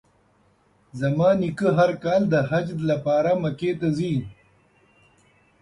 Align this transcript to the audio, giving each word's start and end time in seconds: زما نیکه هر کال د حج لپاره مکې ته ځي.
زما 0.99 1.29
نیکه 1.41 1.67
هر 1.77 1.91
کال 2.03 2.21
د 2.33 2.35
حج 2.49 2.67
لپاره 2.89 3.31
مکې 3.41 3.71
ته 3.79 3.87
ځي. 3.97 4.13